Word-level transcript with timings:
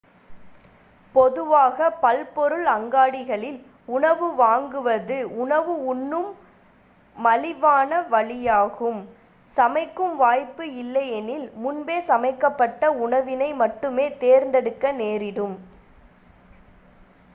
பொதுவாக 1.15 1.89
பல்பொருள் 1.99 2.67
அங்காடிகளில் 2.67 3.59
உணவு 3.87 4.27
வாங்குவது 4.37 5.17
உணவு 5.35 5.73
உண்ணும் 5.85 6.29
மலிவான 7.17 7.99
வழியாகும் 8.09 8.99
சமைக்கும் 9.47 10.15
வாய்ப்பு 10.15 10.65
இல்லையெனில் 10.75 11.47
முன்பே 11.57 11.97
சமைக்கப்பட்ட 12.07 12.91
உணவினை 12.99 13.51
மட்டுமே 13.53 14.07
தேர்தெடுக்க 14.17 14.93
நேரிடும் 14.93 15.55